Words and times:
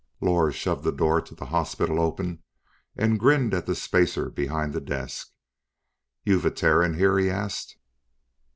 Lors 0.19 0.55
shoved 0.55 0.83
the 0.83 0.91
door 0.91 1.21
to 1.21 1.35
the 1.35 1.45
hospital 1.45 1.99
open 2.01 2.41
and 2.95 3.19
grinned 3.19 3.53
at 3.53 3.67
the 3.67 3.75
spacer 3.75 4.31
behind 4.31 4.73
the 4.73 4.81
desk. 4.81 5.29
"You've 6.23 6.43
a 6.45 6.49
Terran 6.49 6.95
here?" 6.95 7.19
He 7.19 7.29
asked. 7.29 7.75